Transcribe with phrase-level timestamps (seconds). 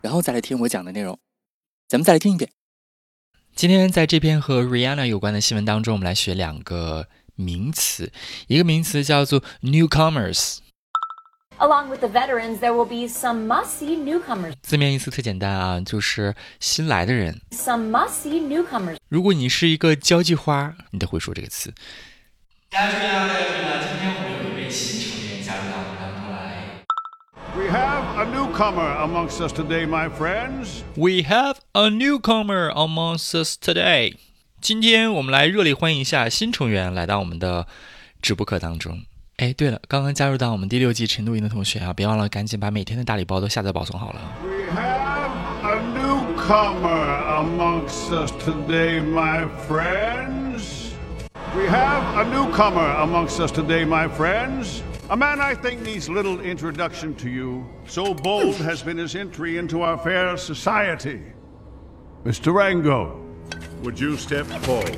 [0.00, 1.18] 然后再来听我讲的内容，
[1.88, 2.50] 咱们再来听一遍。
[3.54, 8.12] 今天在这篇和 Rihanna 有关的新闻当中，我们来学两个名词。
[8.46, 10.58] 一个名词叫做 newcomers。
[11.58, 14.54] Along with the veterans, there will be some must-see newcomers。
[14.62, 17.40] 字面意思特简单啊，就是新来的人。
[17.50, 18.98] Some must-see newcomers。
[19.08, 21.74] 如果你是一个交际花，你得会说这个词。
[22.70, 25.07] 大家注意啊，大家注意啊，今天我们有一位新
[27.73, 30.83] have a newcomer amongst us today, my friends.
[30.95, 34.15] We have a newcomer amongst us today.
[34.61, 37.67] 今天我们来热烈欢迎一下新成员来到我们的
[38.21, 39.01] 直播课当中。
[39.37, 44.21] 哎，对了，刚刚加入到我们第六季晨读营的同学啊，别忘了赶紧把每天的大礼包都下载保存好了。
[44.43, 45.31] We have
[45.63, 50.91] a newcomer amongst us today, my friends.
[51.55, 54.81] We have a newcomer amongst us today, my friends.
[55.10, 57.64] A man I think needs little introduction to you.
[57.86, 61.20] So bold has been his entry into our fair society.
[62.26, 62.52] Mr.
[62.52, 63.18] Rango,
[63.82, 64.92] would you step forward?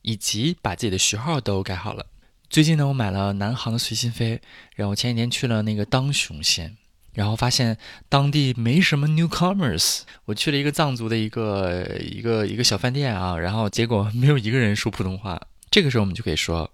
[0.00, 2.06] 以及把自己的序号都改好了。
[2.48, 4.40] 最近呢，我买了南航的随心飞，
[4.74, 6.78] 然后前几天去了那个当雄县，
[7.12, 7.76] 然后发现
[8.08, 10.04] 当地没什么 newcomers。
[10.24, 15.38] 我去了一个藏族的一个一个一个小饭店啊，然后结果没有一个人说普通话。
[15.70, 16.70] 这个时候我们就可以说。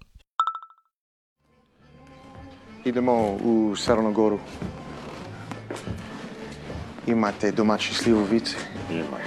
[2.85, 4.39] Idemo u Staronu
[7.07, 8.55] Imate domaći slivovice?
[8.91, 9.25] Imaju.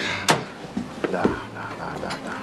[1.12, 1.22] Da, da,
[1.78, 2.34] da, da, da.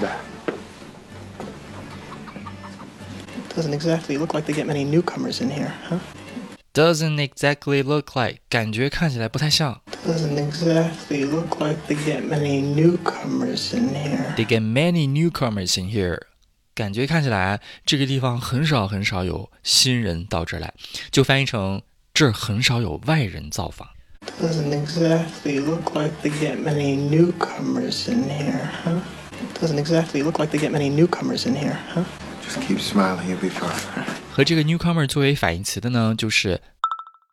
[0.00, 0.12] Da.
[3.56, 5.98] Doesn't exactly look like they get many newcomers in here, huh?
[6.74, 9.80] Doesn't exactly look like，感觉看起来不太像。
[10.06, 14.34] Doesn't exactly look like they get many newcomers in here.
[14.36, 16.26] They get many newcomers in here。
[16.73, 20.73] 感觉看起来这个地方很少很少有新人到这儿来，
[21.11, 21.81] 就翻译成
[22.13, 23.87] 这儿很少有外人造访。
[24.39, 28.99] Doesn't exactly look like they get many newcomers in here, huh?
[29.59, 32.03] Doesn't exactly look like they get many newcomers in here, huh?
[32.43, 33.71] Just keep smiling, you'll be fine.
[34.31, 36.61] 和这个 newcomer 作为反义词的呢，就是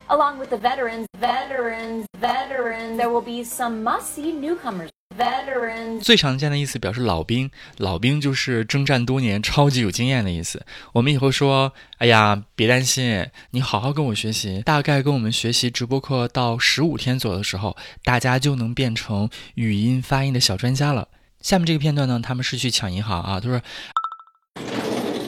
[0.08, 4.88] Along with the veterans, veterans, veterans, there will be some must-see newcomers.
[5.18, 10.64] Veterans 最常见的意思表示老兵，老兵就是征战多年、超级有经验的意思。
[10.92, 21.08] 我们以后说，哎呀，别担心，你好好跟我学习，大概跟我们学习直播课到十五天左右的时候，大家就能变成语音发音的小专家了。
[21.40, 23.60] 下面这个片段呢，他们是去抢银行啊，他说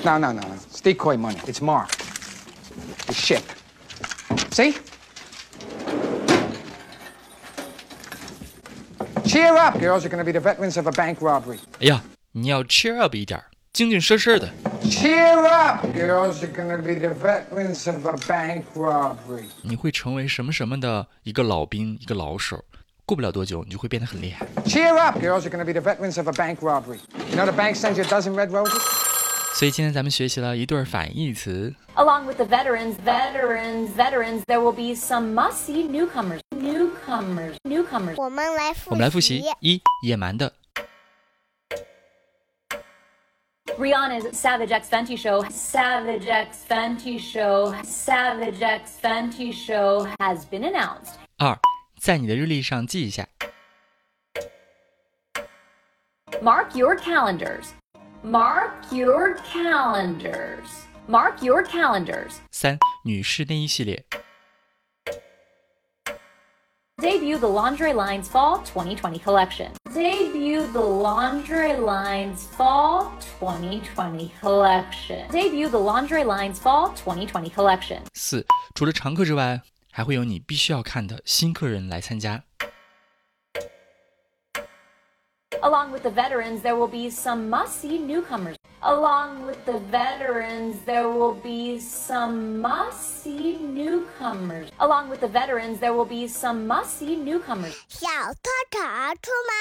[0.03, 0.57] No, no, no, no.
[0.73, 1.37] It's decoy money.
[1.47, 1.99] It's marked.
[3.07, 3.43] The ship.
[4.51, 4.75] See?
[9.30, 10.04] Cheer up, girls.
[10.04, 11.60] You're going to be the veterans of a bank robbery.
[11.80, 12.02] 哎呀，
[12.34, 14.50] 你要 cheer up 一点儿，精精神神的。
[14.84, 16.42] Cheer up, girls.
[16.42, 19.46] You're going to be the veterans of a bank robbery.
[19.62, 22.64] 你会成为什么什么的一个老兵，一个老手。
[23.06, 24.46] 过不了多久，你就会变得很厉害。
[24.66, 25.42] Cheer up, girls.
[25.42, 27.00] You're going to be the veterans of a bank robbery.
[27.30, 28.82] You know the bank sends you a dozen red roses?
[29.54, 31.74] 所以今天咱们学习了一对儿反义词。
[31.96, 36.40] Along with the veterans, veterans, veterans, there will be some must-see newcomers.
[37.10, 38.16] Newcomers, newcomers.
[38.16, 38.90] 我们来复习。
[38.92, 40.52] 我们来复习：一、野蛮的；
[43.80, 50.62] Rihanna's Savage X Fenty Show, Savage X Fenty Show, Savage X Fenty Show has been
[50.62, 51.16] announced.
[51.38, 51.58] 二、
[52.00, 53.24] 在你的日历上记一下；
[56.42, 57.70] Mark your calendars.
[58.24, 60.68] Mark your calendars.
[61.08, 62.36] Mark your calendars.
[62.52, 64.04] 三、女士内衣系列；
[67.01, 69.73] Debut the Lingerie Lines Fall 2020 collection.
[69.95, 73.11] Debut the Lingerie Lines Fall
[73.41, 75.27] 2020 collection.
[75.31, 78.03] Debut the Lingerie Lines Fall 2020 collection.
[78.13, 78.45] 四，
[78.75, 82.45] 除了常客之外，还会有你必须要看的新客人来参加。
[85.63, 88.57] Along with the veterans, there will be some must see newcomers.
[88.83, 94.71] Along with the veterans, there will be some must-see newcomers.
[94.79, 97.75] Along with the veterans, there will be some must-see newcomers.
[97.89, 98.81] 小偷找
[99.17, 99.53] 出吗？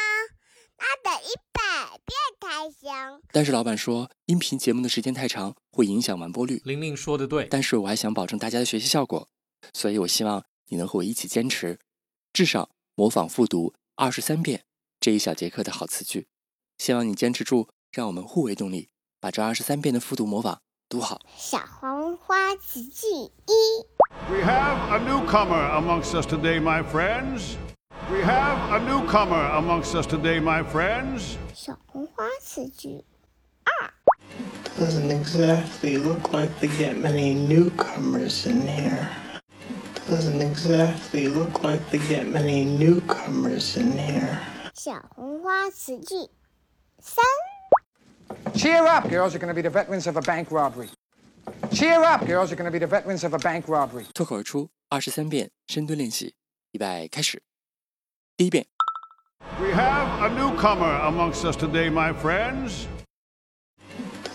[0.77, 3.21] 那得一百遍才行。
[3.33, 6.61] 但是老板说，音频节目的时间太长，会影响完播率。
[6.63, 9.27] 玲玲说的对，但是我还想保证大家的学习效果，
[9.73, 11.77] 所以我希望你能和我一起坚持，
[12.31, 14.63] 至少模仿复读二十三遍
[15.01, 16.29] 这一小节课的好词句。
[16.77, 18.87] 希望你坚持住，让我们互为动力，
[19.20, 21.20] 把这二十三遍的复读模仿读好。
[21.36, 23.94] 小黄花词句一。
[24.30, 27.56] We have a newcomer amongst us today, my friends.
[28.10, 31.36] We have a newcomer amongst us today, my friends.
[31.54, 33.04] 小红花词句
[34.78, 39.08] Doesn't exactly look like they get many newcomers in here.
[40.10, 44.38] Doesn't exactly look like they get many newcomers in here.
[44.74, 46.28] 小红花词句
[47.00, 47.24] 三。
[48.58, 50.88] Cheer up, girls are going to be the veterans of a bank robbery.
[51.72, 54.06] Cheer up, girls are going to be the veterans of a bank robbery.
[54.14, 56.34] 脱口而出二十三遍深蹲练习，
[56.72, 57.42] 预备开始。
[58.36, 58.66] 第一遍，
[59.60, 62.86] We have a newcomer amongst us today, my friends.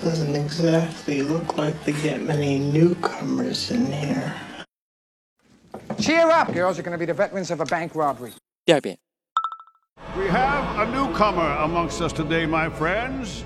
[0.03, 4.33] Doesn't exactly look like they get many newcomers in here.
[5.99, 8.31] Cheer up, girls are going to be the veterans of a bank robbery.
[8.65, 8.97] 第二遍，
[10.15, 13.43] We have a newcomer amongst us today, my friends.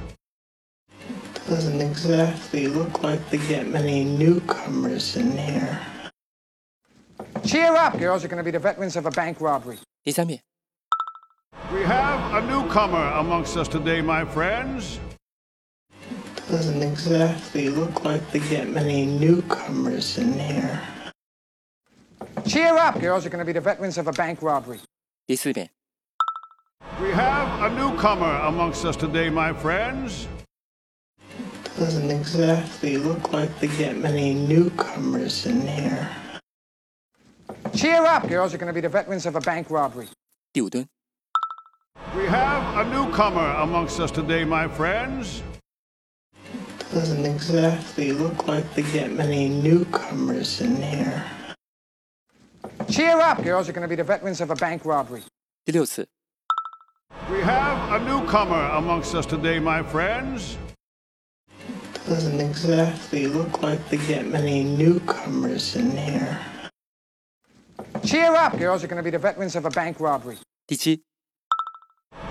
[1.48, 5.80] Doesn't exactly look like they get many newcomers in here.
[7.46, 9.78] Cheer up, girls are going to be the veterans of a bank robbery.
[10.04, 10.40] 第三遍，
[11.72, 15.00] We have a newcomer amongst us today, my friends.
[16.50, 20.82] Doesn't exactly look like they get many newcomers in here.
[22.46, 24.80] Cheer up, girls are going to be the veterans of a bank robbery.
[25.26, 25.70] 第四遍，
[27.02, 30.28] We have a newcomer amongst us today, my friends.
[31.78, 36.10] Doesn't exactly look like they get many newcomers in here.
[37.76, 40.08] Cheer up, girls are going to be the veterans of a bank robbery.
[40.54, 40.88] 第五蹲，
[42.16, 45.42] We have a newcomer amongst us today, my friends.
[46.94, 51.24] Doesn't exactly look like they get many newcomers in here.
[52.88, 55.24] Cheer up, girls are going to be the veterans of a bank robbery.
[55.66, 56.08] 第六次，
[57.32, 60.56] We have a newcomer amongst us today, my friends.
[62.09, 66.39] doesn't exactly look like they get many newcomers in here.
[68.05, 68.83] Cheer up, girls.
[68.83, 70.39] You're going to be the veterans of a bank robbery.
[70.71, 71.01] Tichi.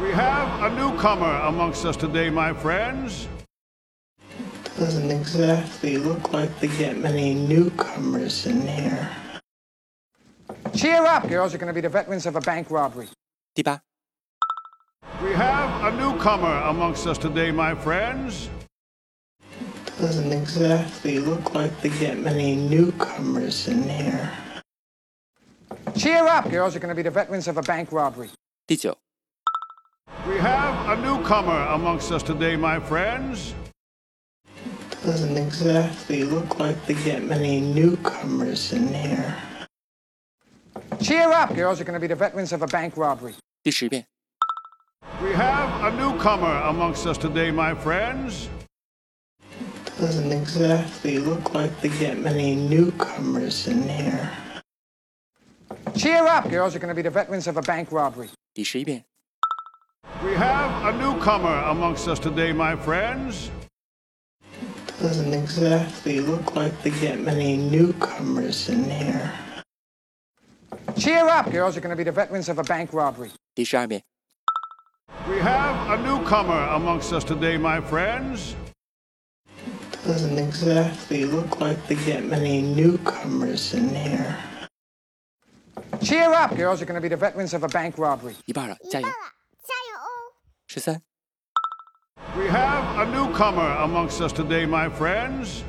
[0.01, 3.27] We have a newcomer amongst us today, my friends.
[4.77, 9.09] Doesn't exactly look like they get many newcomers in here.
[10.75, 11.51] Cheer up, girls.
[11.51, 13.09] You're going to be the veterans of a bank robbery.
[13.55, 13.81] Tiba.
[15.23, 18.49] We have a newcomer amongst us today, my friends.
[20.00, 24.30] Doesn't exactly look like they get many newcomers in here.
[25.96, 28.30] Cheer up, girls are going to be the veterans of a bank robbery.
[28.66, 28.96] 第九，
[30.26, 33.54] We have a newcomer amongst us today, my friends.
[35.04, 39.36] Doesn't exactly look like they get many newcomers in here.
[41.00, 43.34] Cheer up, girls are going to be the veterans of a bank robbery.
[43.62, 44.06] 第十遍，
[45.20, 48.48] We have a newcomer amongst us today, my friends.
[50.00, 54.30] Doesn't exactly look like they get many newcomers in here.
[55.96, 58.30] Cheer up, girls are going to be the veterans of a bank robbery.
[58.54, 59.04] 第十一遍，
[60.22, 63.50] We have a newcomer amongst us today, my friends.
[65.00, 69.32] Doesn't exactly look like they get many newcomers in here.
[70.96, 73.30] Cheer up, girls are going to be the veterans of a bank robbery.
[73.54, 74.02] 第十二遍，
[75.28, 78.54] We have a newcomer amongst us today, my friends.
[80.06, 84.36] Doesn't exactly look like they get many newcomers in here.
[86.02, 88.34] Cheer up, girls are going to be the veterans of a bank robbery.
[88.46, 89.06] 一半了，加油！
[89.06, 90.34] 加油哦！
[90.66, 91.00] 十三、
[92.36, 95.62] We have a newcomer amongst us today, my friends.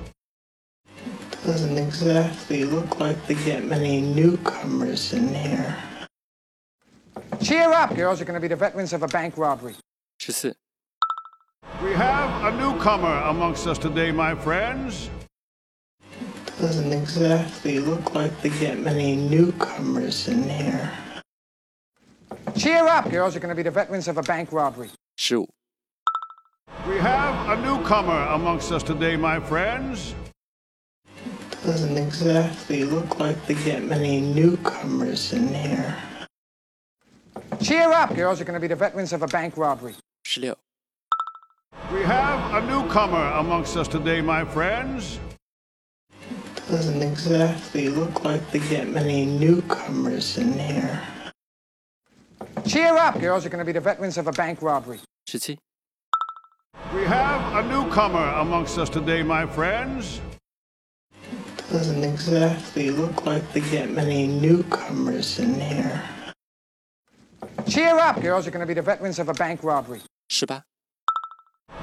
[1.46, 5.76] Doesn't exactly look like they get many newcomers in here.
[7.42, 9.76] Cheer up, girls are going to be the veterans of a bank robbery.
[10.18, 10.56] 十四、
[11.83, 15.11] we have a newcomer amongst us today, my friends.
[16.61, 20.93] Doesn't exactly look like they get many newcomers in here.
[22.57, 23.35] Cheer up, girls.
[23.35, 24.91] You're going to be the veterans of a bank robbery.
[25.17, 25.49] Shoot.
[26.89, 30.17] We have a newcomer amongst us today, my friends.
[31.65, 35.97] Doesn't exactly look like they get many newcomers in here.
[37.63, 38.41] Cheer up, girls.
[38.41, 39.95] You're going to be the veterans of a bank robbery.
[40.27, 40.57] Schlip.
[41.93, 45.19] We have a newcomer amongst us today, my friends.
[46.69, 51.01] Doesn't exactly look like they get many newcomers in here.
[52.67, 53.43] Cheer up, girls.
[53.43, 55.01] You're going to be the veterans of a bank robbery.
[55.31, 55.57] Shitty.
[56.95, 60.21] We have a newcomer amongst us today, my friends.
[61.71, 66.03] Doesn't exactly look like they get many newcomers in here.
[67.67, 68.45] Cheer up, girls.
[68.45, 70.03] You're going to be the veterans of a bank robbery.
[70.29, 70.68] 是吧?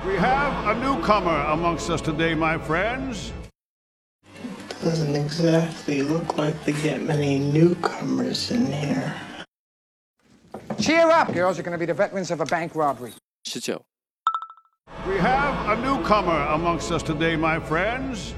[0.05, 3.33] We have a newcomer amongst us today, my friends.
[4.83, 9.15] Doesn't exactly look like they get many newcomers in here.
[10.79, 11.57] Cheer up, girls.
[11.57, 13.13] You're going to be the veterans of a bank robbery.
[15.07, 18.35] We have a newcomer amongst us today, my friends.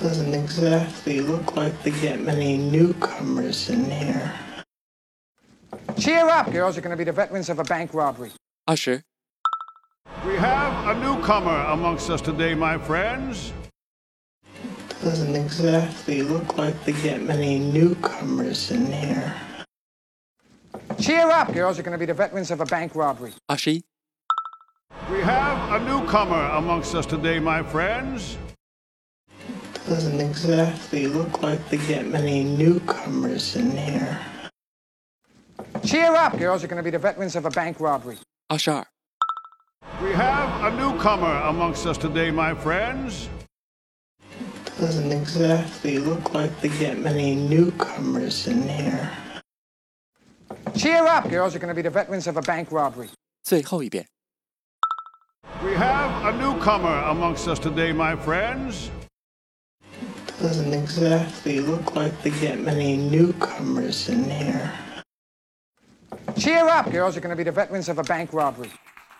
[0.00, 4.32] Doesn't exactly look like they get many newcomers in here.
[5.98, 6.76] Cheer up, girls.
[6.76, 8.30] You're going to be the veterans of a bank robbery.
[8.68, 9.02] Usher.
[10.24, 13.52] We have a newcomer amongst us today, my friends.
[15.02, 19.34] Doesn't exactly look like they get many newcomers in here.
[21.00, 21.76] Cheer up, girls.
[21.76, 23.32] You're going to be the veterans of a bank robbery.
[23.50, 23.82] Ashi.
[25.10, 28.38] We have a newcomer amongst us today, my friends.
[29.88, 34.20] Doesn't exactly look like they get many newcomers in here.
[35.84, 36.62] Cheer up, girls.
[36.62, 38.18] You're going to be the veterans of a bank robbery.
[38.50, 38.86] Ashar.
[40.01, 43.29] We have a newcomer amongst us today, my friends.
[44.79, 49.11] Doesn't exactly look like they get many newcomers in here.
[50.75, 51.53] Cheer up, girls.
[51.53, 53.09] You're going to be the veterans of a bank robbery.
[53.43, 54.05] 最后一遍。
[55.63, 58.91] We have a newcomer amongst us today, my friends.
[60.39, 64.71] Doesn't exactly look like they get many newcomers in here.
[66.37, 67.15] Cheer up, girls.
[67.15, 68.69] You're going to be the veterans of a bank robbery.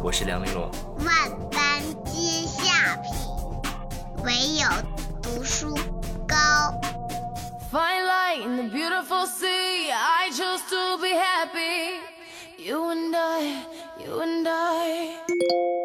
[0.00, 0.70] 我是梁玲珑。
[1.04, 3.12] 万般皆下品，
[4.24, 4.66] 唯有
[5.20, 5.76] 读书
[6.26, 6.36] 高。
[7.70, 9.90] Find light in the beautiful sea.
[9.92, 12.00] I chose to be happy.
[12.56, 13.64] You and I,
[13.98, 15.77] you and I.